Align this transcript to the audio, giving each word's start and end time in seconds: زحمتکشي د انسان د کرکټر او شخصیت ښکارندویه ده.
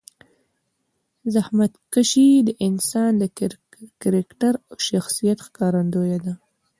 زحمتکشي 1.33 2.29
د 2.47 2.49
انسان 2.67 3.11
د 3.21 3.23
کرکټر 4.01 4.53
او 4.69 4.75
شخصیت 4.89 5.37
ښکارندویه 5.45 6.17
ده. 6.25 6.33